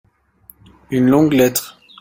un 0.89 1.05
longue 1.07 1.33
lettre. 1.35 1.77